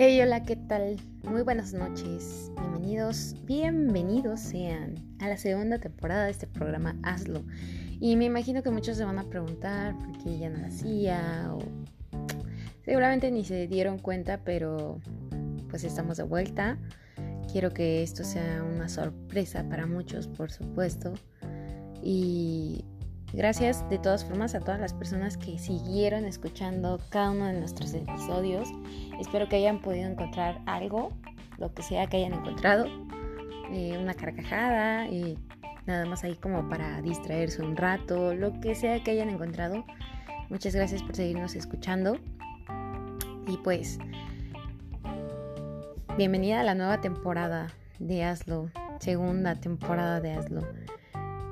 [0.00, 0.96] Hey, hola, ¿qué tal?
[1.24, 2.52] Muy buenas noches.
[2.54, 7.42] Bienvenidos, bienvenidos sean a la segunda temporada de este programa Hazlo.
[7.98, 11.58] Y me imagino que muchos se van a preguntar por qué ya no hacía o
[12.84, 15.00] seguramente ni se dieron cuenta, pero
[15.68, 16.78] pues estamos de vuelta.
[17.50, 21.14] Quiero que esto sea una sorpresa para muchos, por supuesto.
[22.04, 22.84] Y
[23.34, 27.92] Gracias de todas formas a todas las personas que siguieron escuchando cada uno de nuestros
[27.92, 28.70] episodios.
[29.20, 31.12] Espero que hayan podido encontrar algo,
[31.58, 32.86] lo que sea que hayan encontrado,
[33.70, 35.38] eh, una carcajada, y
[35.86, 39.84] nada más ahí como para distraerse un rato, lo que sea que hayan encontrado.
[40.48, 42.16] Muchas gracias por seguirnos escuchando.
[43.46, 43.98] Y pues,
[46.16, 47.66] bienvenida a la nueva temporada
[47.98, 48.70] de Hazlo,
[49.00, 50.62] segunda temporada de Hazlo.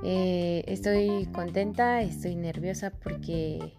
[0.02, 3.72] Eh, estoy contenta, estoy nerviosa porque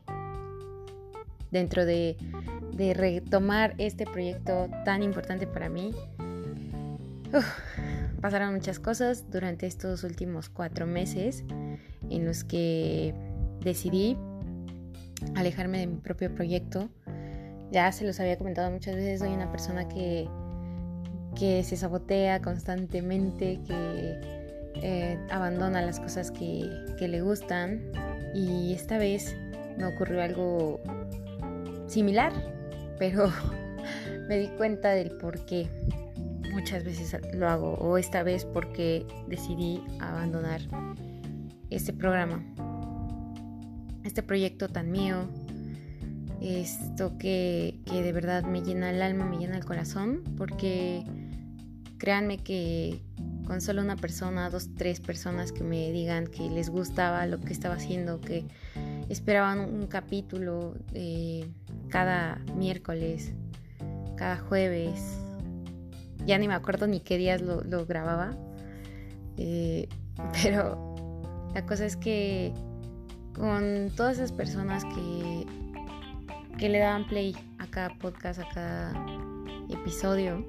[1.52, 2.18] dentro de,
[2.96, 5.96] retomar este proyecto tan importante para mí,
[8.22, 11.44] pasaron muchas cosas durante estos últimos cuatro meses
[12.10, 13.16] en los que
[13.62, 14.16] decidí
[15.36, 16.90] alejarme de mi propio proyecto.
[17.72, 20.30] Ya se los había comentado muchas veces, soy una persona que,
[21.36, 24.37] que se sabotea constantemente, que
[24.82, 27.82] eh, abandona las cosas que, le gustan.
[28.34, 29.36] Y esta vez
[29.78, 30.80] me ocurrió algo
[31.88, 32.34] similar,
[33.00, 33.32] pero
[34.28, 35.68] me di cuenta del por qué
[36.52, 40.62] muchas veces lo hago o esta vez porque decidí abandonar
[41.70, 42.44] este programa,
[44.04, 45.28] este proyecto tan mío,
[46.42, 51.04] esto que, que de verdad me llena el alma, me llena el corazón, porque
[51.98, 53.02] créanme que
[53.48, 57.54] con solo una persona, dos, tres personas que me digan que les gustaba lo que
[57.54, 58.46] estaba haciendo, que
[59.08, 61.50] esperaban un capítulo eh,
[61.88, 63.32] cada miércoles,
[64.18, 65.18] cada jueves.
[66.26, 68.36] Ya ni me acuerdo ni qué días lo, grababa.
[69.38, 69.88] Eh,
[70.44, 71.16] pero
[71.54, 72.54] la cosa es que
[73.34, 75.46] con todas esas personas que,
[76.58, 79.06] que le daban play a cada podcast, a cada
[79.70, 80.46] episodio,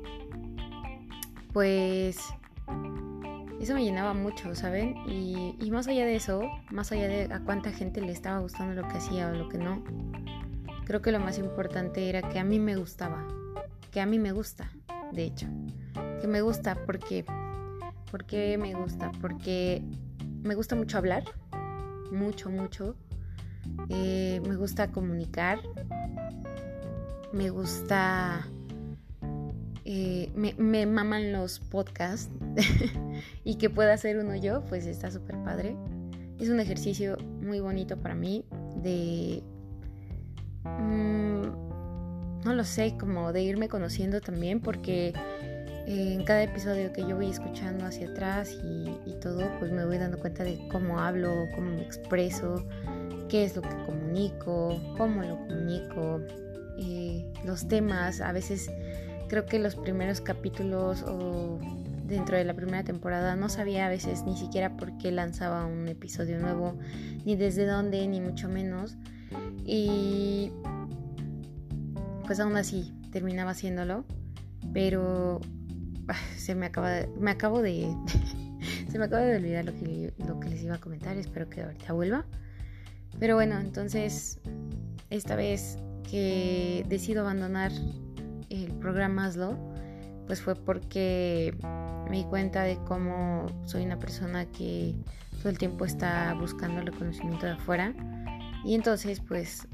[1.53, 2.19] pues
[3.61, 4.97] eso me llenaba mucho, ¿saben?
[5.09, 8.89] Y, más allá de eso, más allá de a cuánta gente le estaba gustando lo
[8.89, 9.83] que hacía o lo que no,
[10.84, 13.27] creo que lo más importante era que a mí me gustaba,
[13.91, 14.71] que a mí me gusta,
[15.12, 15.49] de hecho,
[16.21, 17.25] que me gusta porque,
[18.11, 19.83] porque me gusta, porque
[20.43, 21.25] me gusta mucho hablar,
[22.12, 22.95] mucho, mucho,
[23.89, 25.59] eh, me gusta comunicar,
[27.33, 28.47] me gusta
[29.91, 32.28] eh, me, maman los podcasts
[33.44, 35.76] y que pueda hacer uno yo, pues está súper padre.
[36.38, 38.44] Es un ejercicio muy bonito para mí
[38.82, 39.43] de...
[40.65, 45.15] Mm, no lo sé, como de irme conociendo también porque
[45.87, 49.97] eh, en cada episodio que yo voy escuchando hacia atrás y, todo, pues me voy
[49.97, 52.62] dando cuenta de cómo hablo, cómo me expreso,
[53.31, 56.21] qué es lo que comunico, cómo lo comunico,
[56.78, 58.71] eh, los temas, a veces
[59.28, 61.59] creo que los primeros capítulos o
[62.09, 65.87] dentro de la primera temporada no sabía a veces ni siquiera por qué lanzaba un
[65.89, 66.78] episodio nuevo,
[67.25, 68.97] ni desde dónde, ni mucho menos.
[69.65, 70.50] Y
[72.27, 74.05] pues aún así terminaba haciéndolo,
[74.72, 75.41] pero
[76.09, 77.95] ah, se me acaba de, me acabo de
[78.91, 81.62] se me acaba de olvidar lo que, lo que les iba a comentar, espero que
[81.62, 82.25] ahorita vuelva.
[83.19, 84.41] Pero bueno, entonces
[85.10, 85.78] esta vez
[86.10, 87.72] que decido abandonar
[88.50, 89.31] el programa
[90.26, 91.54] pues fue porque
[92.10, 94.94] me di cuenta de cómo soy una persona que
[95.38, 97.94] todo el tiempo está buscando el reconocimiento de afuera.
[98.64, 99.66] Y entonces, pues,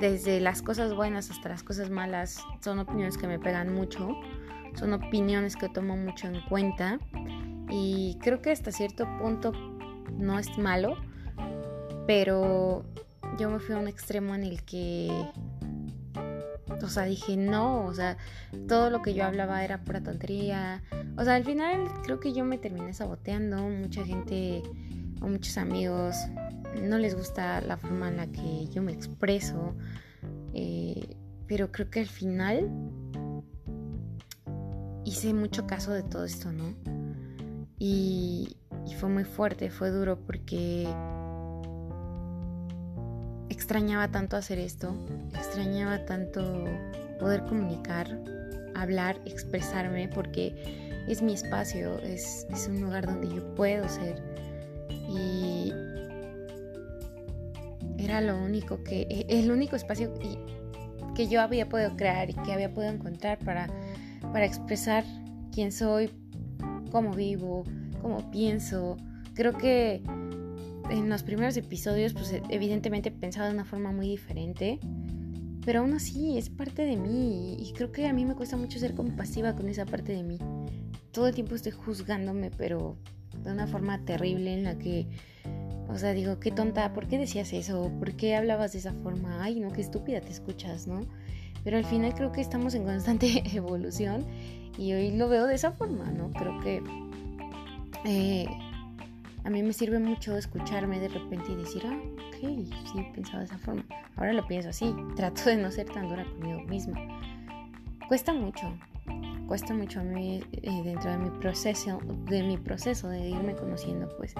[0.00, 4.14] desde las cosas buenas hasta las cosas malas, son opiniones que me pegan mucho,
[4.74, 6.98] son opiniones que tomo mucho en cuenta.
[7.70, 9.52] Y creo que hasta cierto punto
[10.18, 10.96] no es malo,
[12.06, 12.84] pero
[13.38, 15.10] yo me fui a un extremo en el que
[16.84, 18.16] o sea, dije, no, o sea,
[18.68, 20.82] todo lo que yo hablaba era pura tontería.
[21.16, 23.56] O sea, al final creo que yo me terminé saboteando.
[23.68, 24.62] Mucha gente
[25.20, 26.16] o muchos amigos
[26.82, 29.74] no les gusta la forma en la que yo me expreso.
[30.52, 31.16] Eh,
[31.46, 32.70] pero creo que al final
[35.04, 36.74] hice mucho caso de todo esto, ¿no?
[37.78, 38.56] Y,
[38.86, 40.88] y fue muy fuerte, fue duro porque
[43.54, 44.94] extrañaba tanto hacer esto,
[45.34, 46.64] extrañaba tanto
[47.20, 48.18] poder comunicar,
[48.74, 54.20] hablar, expresarme, porque es mi espacio, es, un lugar donde yo puedo ser.
[54.90, 55.72] Y
[57.98, 60.12] era lo único que, e, el único espacio
[61.14, 63.68] que yo había podido crear y que había podido encontrar para,
[64.32, 65.04] para expresar
[65.52, 66.10] quién soy,
[66.90, 67.62] cómo vivo,
[68.02, 68.96] cómo pienso.
[69.34, 70.02] Creo que
[70.90, 74.78] en los primeros episodios, pues evidentemente pensaba de una forma muy diferente,
[75.64, 78.78] pero aún así es parte de mí y creo que a mí me cuesta mucho
[78.78, 80.38] ser compasiva con esa parte de mí.
[81.10, 82.96] Todo el tiempo estoy juzgándome, pero
[83.42, 85.06] de una forma terrible en la que,
[85.88, 87.90] o sea, digo, qué tonta, ¿por qué decías eso?
[87.98, 89.42] ¿Por qué hablabas de esa forma?
[89.42, 91.00] Ay, no, qué estúpida te escuchas, ¿no?
[91.62, 94.24] Pero al final creo que estamos en constante evolución
[94.76, 96.30] y hoy lo veo de esa forma, ¿no?
[96.32, 96.82] Creo que
[98.04, 98.46] eh,
[99.44, 103.44] a mí me sirve mucho escucharme de repente y decir, ah, ok, sí, pensaba de
[103.44, 103.84] esa forma.
[104.16, 106.98] Ahora lo pienso así, trato de no ser tan dura conmigo misma.
[108.08, 108.72] Cuesta mucho,
[109.46, 114.08] cuesta mucho a mí eh, dentro de mi proceso, de mi proceso de irme conociendo,
[114.16, 114.34] pues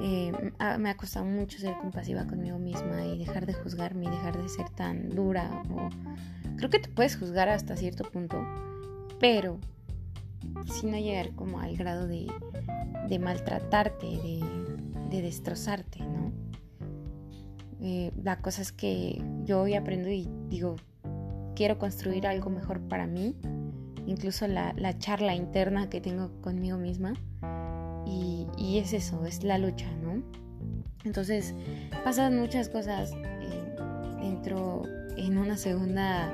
[0.00, 0.32] eh,
[0.78, 4.48] me ha costado mucho ser compasiva conmigo misma y dejar de juzgarme y dejar de
[4.48, 5.62] ser tan dura.
[5.70, 5.88] O,
[6.56, 8.42] creo que te puedes juzgar hasta cierto punto,
[9.18, 9.58] pero
[10.72, 12.26] si no llegar como al grado de,
[13.08, 14.40] de maltratarte, de,
[15.10, 16.32] de, destrozarte, ¿no?
[17.80, 20.76] Eh, la cosa es que yo hoy aprendo y digo,
[21.54, 23.36] quiero construir algo mejor para mí,
[24.06, 27.14] incluso la, la charla interna que tengo conmigo misma.
[28.06, 30.22] Y, y, es eso, es la lucha, ¿no?
[31.04, 31.54] Entonces
[32.04, 33.76] pasan muchas cosas eh,
[34.22, 34.82] dentro
[35.16, 36.32] en una segunda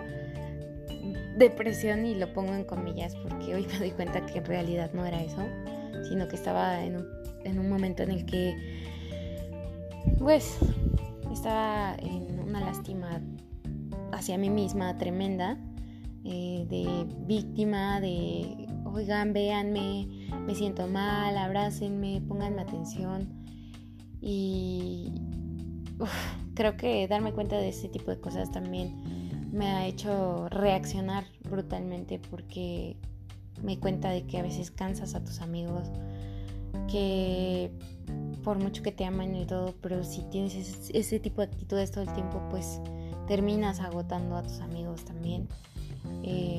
[1.36, 5.04] depresión y lo pongo en comillas porque hoy me doy cuenta que en realidad no
[5.04, 5.42] era eso,
[6.08, 7.06] sino que estaba en un,
[7.44, 8.54] en un momento en el que
[10.18, 10.58] pues
[11.32, 13.20] estaba en una lástima
[14.12, 15.58] hacia mí misma tremenda,
[16.24, 20.08] eh, de víctima, de oigan, véanme,
[20.46, 23.28] me siento mal, abrácenme, pónganme atención.
[24.20, 25.12] Y
[26.54, 32.18] creo que darme cuenta de ese tipo de cosas también me ha hecho reaccionar brutalmente
[32.18, 32.96] porque
[33.62, 35.90] me cuenta de que a veces cansas a tus amigos,
[36.90, 37.70] que
[38.42, 40.54] por mucho que te aman y todo, pero si tienes
[40.92, 42.80] ese, tipo de actitudes todo el tiempo, pues
[43.26, 45.48] terminas agotando a tus amigos también.
[46.22, 46.58] Eh,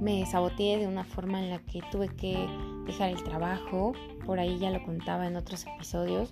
[0.00, 2.46] me saboteé de una forma en la que tuve que
[2.86, 3.94] dejar el trabajo,
[4.26, 6.30] por ahí ya lo contaba en otros episodios,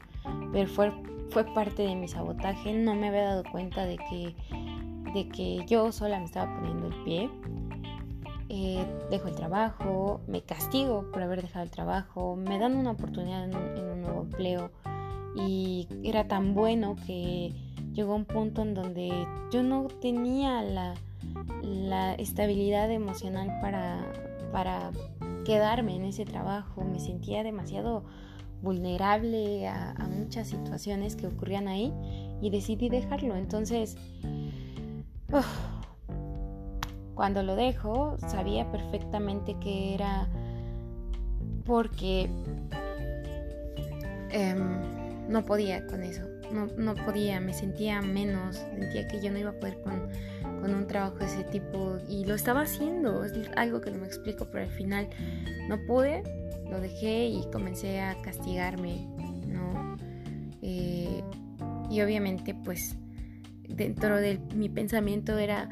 [0.52, 0.92] pero fue,
[1.30, 4.34] fue parte de mi sabotaje, no me había dado cuenta de que
[5.14, 7.30] de que yo sola me estaba poniendo el pie.
[8.56, 13.42] Eh, dejo el trabajo, me castigo por haber dejado el trabajo, me dan una oportunidad
[13.42, 14.70] en un, nuevo empleo
[15.34, 17.52] y era tan bueno que
[17.94, 20.94] llegó un punto en donde yo no tenía la,
[22.16, 24.92] estabilidad emocional para,
[25.44, 28.04] quedarme en ese trabajo, me sentía demasiado
[28.62, 31.92] vulnerable a, a muchas situaciones que ocurrían ahí
[32.40, 33.34] y decidí dejarlo.
[33.34, 33.96] Entonces,
[37.14, 40.28] cuando lo dejo, sabía perfectamente que era
[41.64, 42.28] porque
[44.30, 46.22] em, no podía con eso.
[46.52, 50.08] No, no, podía, me sentía menos, sentía que yo no iba a poder con,
[50.60, 54.06] con, un trabajo de ese tipo y lo estaba haciendo, es algo que no me
[54.06, 55.08] explico, pero al final
[55.68, 56.22] no pude,
[56.70, 59.08] lo dejé y comencé a castigarme,
[59.48, 59.96] ¿no?
[60.62, 61.24] Eh,
[61.90, 62.96] y obviamente pues
[63.68, 65.68] dentro de mi pensamiento era,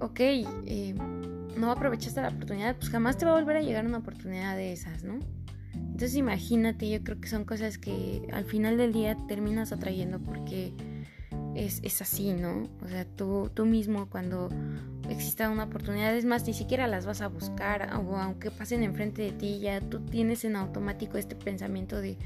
[0.00, 0.94] ok, eh,
[1.56, 4.72] no aprovechaste la oportunidad, pues jamás te va a volver a llegar una oportunidad de
[4.72, 5.18] esas, ¿no?
[5.74, 10.72] Entonces imagínate, yo creo que son cosas que al final del día terminas atrayendo porque
[11.54, 12.62] es, es así, ¿no?
[12.84, 14.48] O sea, tú, tú mismo cuando
[15.08, 19.22] exista una oportunidad, es más, ni siquiera las vas a buscar, o aunque pasen enfrente
[19.22, 22.16] de ti, ya tú tienes en automático este pensamiento de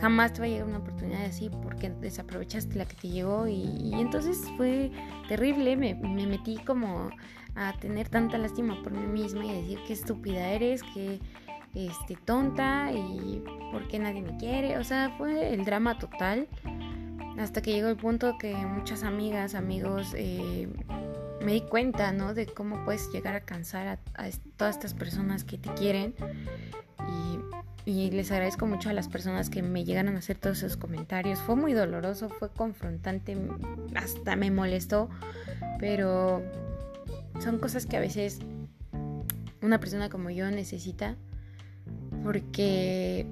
[0.00, 3.92] jamás te va a llegar una oportunidad así porque desaprovechaste la que te llegó y,
[3.94, 4.90] entonces fue
[5.28, 7.10] terrible, me, metí como
[7.54, 11.20] a tener tanta lástima por mí misma y a decir qué estúpida eres, que
[11.74, 16.48] este, tonta y por qué nadie me quiere, o sea, fue el drama total
[17.38, 20.68] hasta que llegó el punto que muchas amigas, amigos, eh,
[21.44, 22.32] me di cuenta, ¿no?
[22.32, 26.14] De cómo puedes llegar a cansar a, a todas estas personas que te quieren
[27.00, 30.76] y y les agradezco mucho a las personas que me llegan a hacer todos esos
[30.76, 31.38] comentarios.
[31.40, 33.36] Fue muy doloroso, fue confrontante,
[33.94, 35.10] hasta me molestó,
[35.78, 36.42] pero
[37.40, 38.40] son cosas que a veces
[39.60, 41.16] una persona como yo necesita
[42.22, 43.26] porque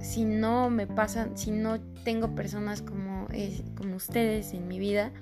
[0.00, 3.28] si no me pasan, si no tengo personas como,
[3.76, 5.12] como ustedes en mi vida,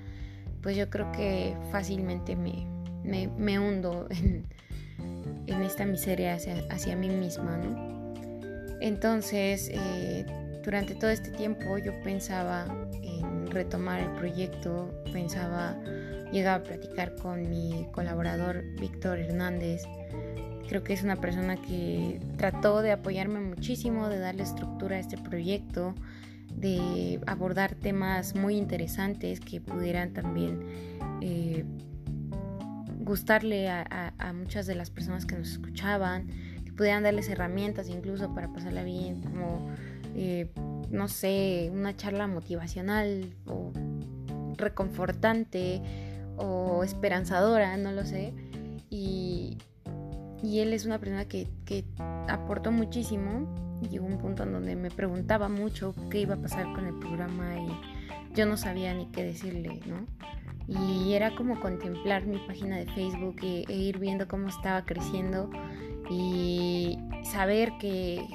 [0.61, 2.67] pues yo creo que fácilmente me,
[3.03, 4.47] me, hundo en,
[5.47, 7.98] en, esta miseria hacia, hacia mí misma, ¿no?
[8.79, 10.25] Entonces, eh,
[10.63, 12.65] durante todo este tiempo yo pensaba,
[13.01, 15.77] en retomar el proyecto, pensaba,
[16.31, 19.83] llegaba a platicar con mi colaborador Víctor Hernández.
[20.67, 25.17] Creo que es una persona que trató de apoyarme muchísimo, de darle estructura a este
[25.17, 25.95] proyecto,
[26.55, 30.59] de abordar temas muy interesantes que pudieran también
[31.21, 31.65] eh,
[32.99, 36.27] gustarle a, muchas de las personas que nos escuchaban,
[36.79, 39.67] pudieran darles herramientas incluso para pasarla bien, como,
[40.15, 40.49] eh,
[40.89, 43.73] no sé, una charla motivacional o
[44.55, 45.81] reconfortante
[46.37, 48.33] o esperanzadora, no lo sé.
[48.89, 49.57] Y,
[50.41, 51.83] y él es una persona que, que
[52.29, 53.81] aportó muchísimo.
[53.91, 57.57] Llegó un punto en donde me preguntaba mucho qué iba a pasar con el programa
[57.57, 60.05] y yo no sabía ni qué decirle, ¿no?
[60.69, 65.49] Y era como contemplar mi página de Facebook e, e ir viendo cómo estaba creciendo
[66.09, 68.25] y saber que,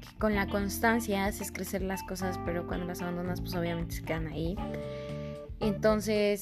[0.00, 4.02] que, con la constancia haces crecer las cosas, pero cuando las abandonas pues obviamente se
[4.02, 4.56] quedan ahí.
[5.60, 6.40] Entonces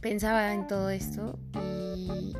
[0.00, 2.34] pensaba en todo esto y,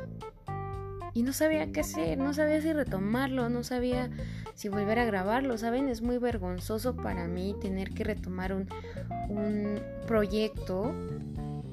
[1.13, 4.09] y no sabía qué hacer, no sabía si retomarlo, no sabía
[4.55, 5.87] si volver a grabarlo, ¿saben?
[5.87, 8.67] Es muy vergonzoso para mí tener que retomar un,
[9.29, 10.93] un proyecto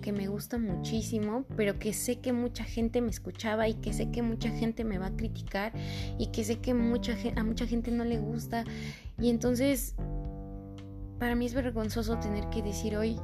[0.06, 4.12] que me gusta muchísimo, pero que sé que mucha gente me escuchaba y que sé
[4.12, 5.72] que mucha gente me va a criticar
[6.16, 8.62] y que sé que mucha, a mucha gente no le gusta.
[9.20, 9.96] Y entonces,
[11.18, 13.16] para mí es vergonzoso tener que decir hoy,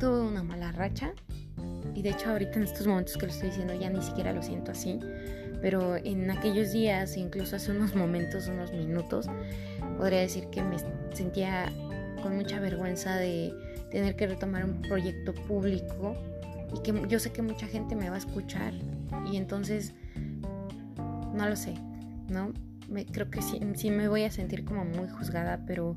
[0.00, 1.12] tuve una mala racha.
[1.94, 4.42] Y de hecho ahorita en estos momentos que lo estoy diciendo ya ni siquiera lo
[4.42, 4.98] siento así.
[5.62, 9.28] Pero en aquellos días, incluso hace unos momentos, unos minutos,
[9.98, 10.78] podría decir que me
[11.12, 11.72] sentía
[12.24, 13.54] con mucha vergüenza de
[13.94, 16.16] tener que retomar un proyecto público
[16.74, 18.74] y que yo sé que mucha gente me va a escuchar
[19.30, 19.94] y entonces
[21.32, 21.74] no lo sé,
[22.28, 22.52] ¿no?
[22.88, 25.96] Me, creo que sí, sí me voy a sentir como muy juzgada, pero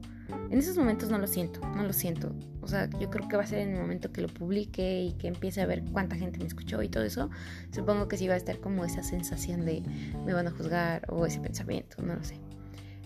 [0.50, 2.34] en esos momentos no lo siento, no lo siento.
[2.62, 5.14] O sea, yo creo que va a ser en el momento que lo publique y
[5.14, 7.30] que empiece a ver cuánta gente me escuchó y todo eso.
[7.72, 9.84] Supongo que sí va a estar como esa sensación de
[10.26, 12.40] me van a juzgar o ese pensamiento, no lo sé.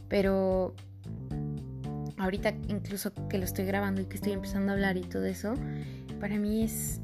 [0.10, 0.76] Pero
[2.22, 5.56] ahorita incluso que lo estoy grabando y que estoy empezando a hablar y todo eso,
[6.20, 7.02] para mí es,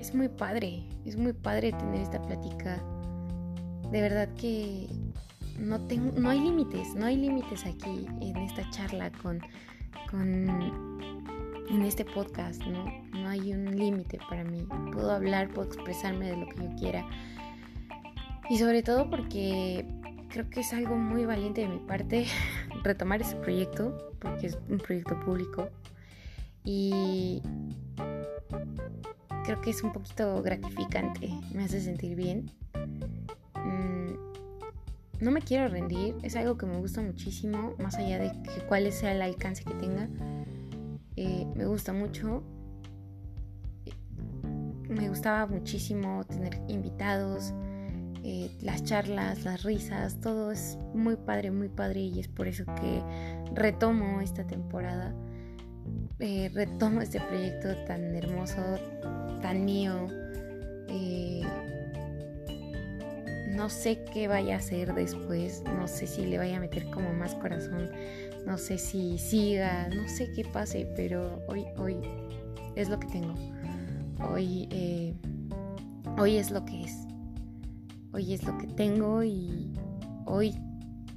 [0.00, 2.80] es muy padre, es muy padre tener esta plática.
[3.90, 4.86] De verdad que
[5.58, 9.40] no, tengo, no hay límites, no hay límites aquí en esta charla con,
[10.08, 10.48] con
[11.70, 12.84] en este podcast, ¿no?
[13.12, 14.66] No hay un límite para mí.
[14.92, 17.04] Puedo hablar, puedo expresarme de lo que yo quiera.
[18.48, 19.84] Y sobre todo porque
[20.28, 22.26] creo que es algo muy valiente de mi parte
[22.84, 25.68] retomar ese proyecto, porque es un proyecto público.
[26.64, 27.42] Y
[29.44, 32.50] creo que es un poquito gratificante, me hace sentir bien.
[33.54, 34.14] Mm,
[35.20, 38.90] no me quiero rendir, es algo que me gusta muchísimo, más allá de que cuál
[38.92, 40.08] sea el alcance que tenga.
[41.16, 42.42] Eh, me gusta mucho.
[44.88, 47.52] Me gustaba muchísimo tener invitados,
[48.24, 52.64] eh, las charlas, las risas, todo es muy padre, muy padre y es por eso
[52.64, 53.02] que
[53.54, 55.14] retomo esta temporada,
[56.18, 58.60] eh, retomo este proyecto tan hermoso,
[59.40, 60.06] tan mío.
[60.88, 61.42] Eh,
[63.50, 67.12] no sé qué vaya a hacer después, no sé si le vaya a meter como
[67.12, 67.90] más corazón,
[68.46, 71.96] no sé si siga, no sé qué pase, pero hoy, hoy
[72.76, 73.34] es lo que tengo.
[74.32, 74.68] Hoy,
[76.16, 77.07] hoy es lo que es
[78.18, 79.72] hoy es lo que tengo y
[80.24, 80.52] hoy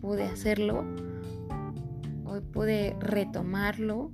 [0.02, 0.86] pude hacerlo,
[2.26, 4.12] hoy pude retomarlo,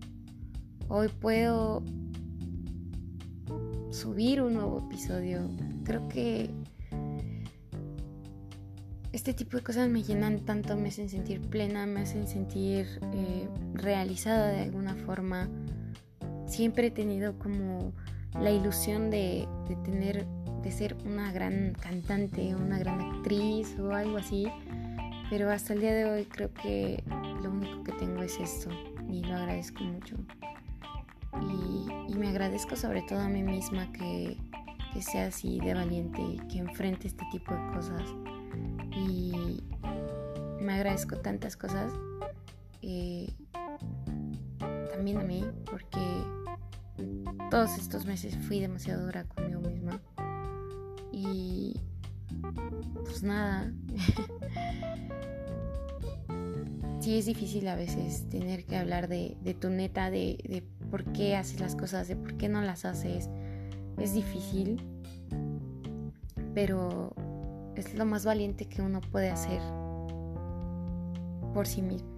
[0.87, 1.83] hoy puedo
[3.91, 5.49] subir un nuevo episodio.
[5.83, 6.49] Creo que
[9.11, 13.49] este tipo de cosas me llenan tanto, me hacen sentir plena, me hacen sentir eh,
[13.73, 15.49] realizada de alguna forma.
[16.45, 17.91] Siempre he tenido como
[18.41, 20.25] la ilusión de, de tener
[20.61, 24.51] de ser una gran cantante, una gran actriz o algo así,
[25.29, 27.03] pero hasta el día de hoy creo que
[27.41, 28.69] lo único que tengo es esto
[29.09, 30.15] y lo agradezco mucho.
[31.41, 34.37] Y, me agradezco sobre todo a mí misma que,
[34.99, 38.01] sea así de valiente y que enfrente este tipo de cosas.
[38.95, 39.63] Y
[40.59, 41.93] me agradezco tantas cosas.
[42.81, 43.31] Eh,
[44.89, 45.99] también a mí, porque
[47.49, 50.01] todos estos meses fui demasiado dura conmigo misma.
[51.11, 51.79] Y
[53.05, 53.71] pues nada.
[56.99, 61.59] sí es difícil a veces tener que hablar de, tu neta, de, por qué haces
[61.59, 63.29] las cosas, de por qué no las haces.
[63.97, 64.81] Es difícil,
[66.53, 67.13] pero
[67.75, 69.61] es lo más valiente que uno puede hacer
[71.53, 72.09] por sí mismo.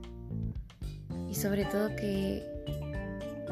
[1.29, 2.58] Y sobre todo que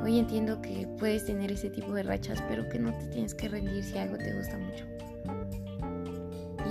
[0.03, 3.47] hoy entiendo que puedes tener ese tipo de rachas, pero que no te tienes que
[3.47, 4.85] rendir si algo te gusta mucho.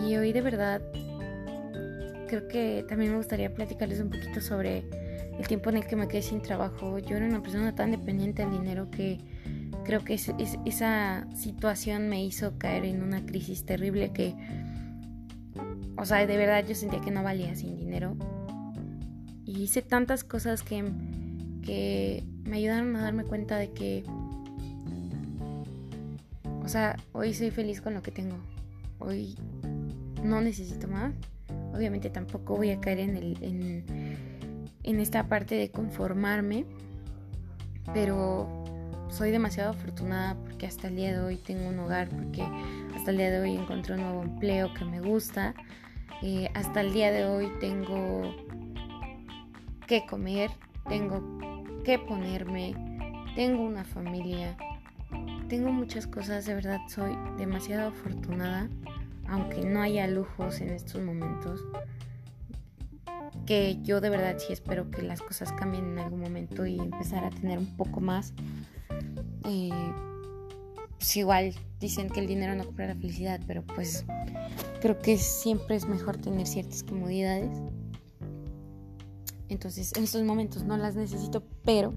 [0.06, 0.82] Y hoy de verdad
[2.28, 4.84] creo que también me gustaría platicarles un poquito sobre
[5.38, 6.98] el tiempo en el que me quedé sin trabajo.
[6.98, 9.20] Yo era una persona tan dependiente del dinero que
[9.84, 14.34] creo que esa situación me hizo caer en una crisis terrible que,
[15.96, 18.16] o sea, de verdad yo sentía que no valía sin dinero.
[19.44, 20.84] Y hice tantas cosas que,
[21.66, 24.04] que me ayudaron a darme cuenta de que,
[26.62, 28.36] o sea, hoy soy feliz con lo que tengo.
[29.00, 29.36] Hoy
[30.22, 31.12] no necesito más.
[31.74, 33.84] Obviamente tampoco voy a caer en, el,
[34.82, 36.64] en, esta parte de conformarme,
[37.92, 38.64] pero
[39.10, 42.42] soy demasiado afortunada porque hasta el día de hoy tengo un hogar, porque
[42.94, 45.54] hasta el día de hoy encontré un nuevo empleo que me gusta,
[46.22, 48.34] eh, hasta el día de hoy tengo
[49.86, 50.50] que comer,
[50.88, 51.20] tengo
[51.86, 52.74] que ponerme,
[53.36, 54.56] tengo una familia,
[55.48, 58.68] tengo muchas cosas, de verdad soy demasiado afortunada,
[59.28, 61.64] aunque no haya lujos en estos momentos,
[63.46, 67.24] que yo de verdad sí espero que las cosas cambien en algún momento y empezar
[67.24, 68.34] a tener un poco más
[70.98, 74.04] pues igual dicen que el dinero no compra la felicidad, pero pues
[74.80, 77.56] creo que siempre es mejor tener ciertas comodidades.
[79.48, 81.92] Entonces en estos momentos no las necesito, pero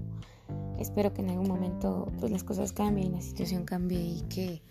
[0.78, 4.62] espero que en algún momento pues las cosas cambien, la situación cambie y que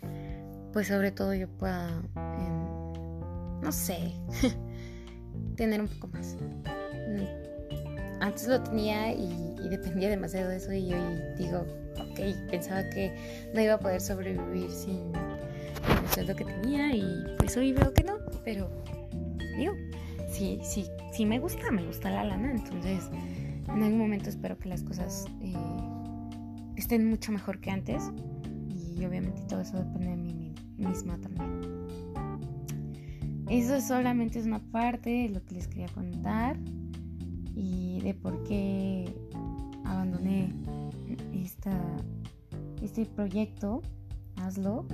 [0.74, 4.14] pues sobre todo yo pueda, em, no sé,
[5.56, 6.38] tener un poco más.
[7.08, 11.64] Mm, antes lo tenía y, dependía demasiado de eso y hoy digo,
[12.00, 13.14] ok, pensaba que
[13.54, 18.04] no iba a poder sobrevivir sin el sueldo que tenía y pues hoy veo que
[18.04, 18.68] no, pero
[19.58, 19.74] digo,
[20.28, 23.10] sí, sí, sí me gusta, me gusta la lana, entonces
[23.74, 25.54] en algún momento espero que las cosas eh,
[26.76, 28.04] estén mucho mejor que antes
[28.70, 31.62] y obviamente todo eso depende de mí misma también.
[33.50, 36.58] Eso solamente es una parte de lo que les quería contar
[37.56, 39.12] y de por qué
[39.86, 40.54] abandoné
[42.82, 43.82] este proyecto,
[44.38, 44.86] hazlo.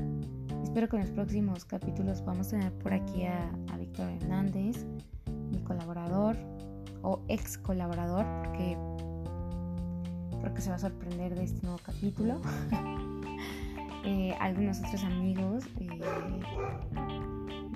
[0.63, 4.85] Espero que en los próximos capítulos vamos a tener por aquí a, Víctor Hernández,
[5.51, 6.37] mi colaborador
[7.05, 8.77] o ex colaborador, porque
[10.41, 12.41] creo que se va a sorprender de este nuevo capítulo.
[14.07, 15.63] Eh, algunos otros amigos.
[15.79, 15.99] Eh,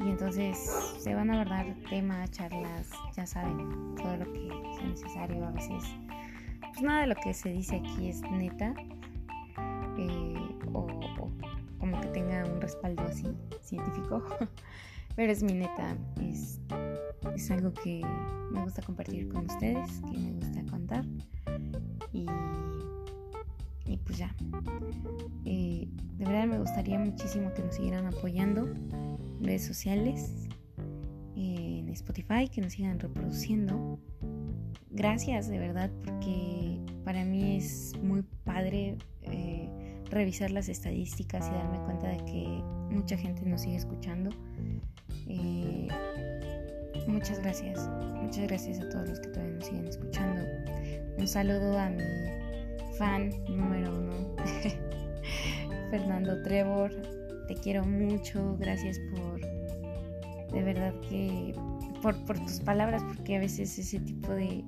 [0.06, 0.60] y entonces
[1.00, 5.48] se van a abordar temas, charlas, ya saben, todo lo que sea necesario.
[5.48, 5.84] A veces
[6.80, 8.74] pues nada de lo que se dice aquí es neta
[9.98, 10.88] eh, o,
[11.78, 13.26] como que tenga un respaldo así
[13.62, 14.24] científico,
[15.15, 16.62] pero es mi neta, es,
[17.39, 18.02] es algo que
[18.52, 21.06] me gusta compartir con ustedes, que me gusta contar
[22.12, 22.25] y,
[23.86, 24.36] y pues ya.
[25.45, 30.49] Eh, de verdad me gustaría muchísimo que nos siguieran apoyando en redes sociales,
[31.36, 33.97] en Spotify, que nos sigan reproduciendo
[34.91, 39.69] gracias de verdad porque para mí es muy padre eh,
[40.10, 44.32] revisar las estadísticas y darme cuenta de que mucha gente nos sigue escuchando.
[45.28, 45.59] Eh,
[47.10, 47.89] muchas gracias,
[48.22, 50.45] muchas gracias a todos los que todavía nos siguen escuchando.
[51.17, 52.04] Un saludo a mi
[52.98, 54.36] fan número uno,
[55.91, 56.91] Fernando Trevor.
[57.48, 61.54] Te quiero mucho, gracias por de verdad que
[62.02, 64.63] por, tus palabras, porque a veces ese tipo de,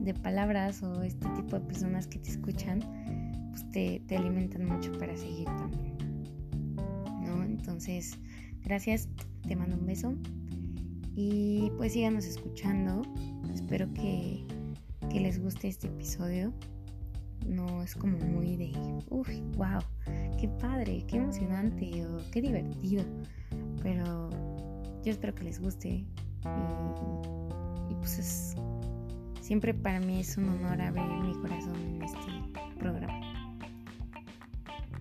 [0.00, 2.80] de, palabras o este tipo de personas que te escuchan,
[3.50, 5.96] pues te, te alimentan mucho para seguir también.
[7.24, 7.42] ¿No?
[7.42, 8.18] Entonces,
[8.62, 9.08] gracias,
[9.46, 10.14] te mando un beso
[11.16, 13.02] y pues síganos escuchando.
[13.52, 14.46] Espero que,
[15.10, 16.52] que les guste este episodio.
[17.46, 18.72] No es como muy de,
[19.08, 19.80] uff, wow,
[20.38, 23.02] qué padre, qué emocionante o qué divertido.
[23.82, 24.28] Pero
[25.02, 26.04] yo espero que les guste
[27.88, 28.54] y, pues es,
[29.40, 33.20] siempre para mí es un honor abrir mi corazón en este programa.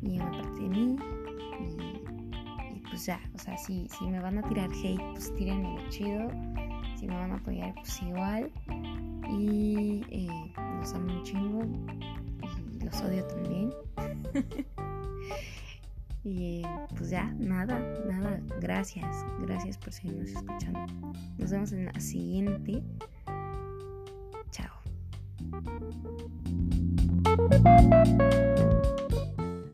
[0.02, 1.15] Y una parte de mí y,
[3.06, 6.30] ya, o sea, si, si me van a tirar hate, pues tírenme chido.
[6.98, 8.52] Si me van a apoyar, pues igual.
[9.30, 11.64] Y eh, los amo un chingo
[12.80, 13.74] y los odio también.
[16.28, 16.64] Y
[16.98, 18.42] pues ya, nada, nada.
[18.60, 19.24] Gracias.
[19.42, 20.88] Gracias por seguirnos escuchando.
[21.38, 22.82] Nos vemos en la siguiente.
[24.50, 24.82] Chao.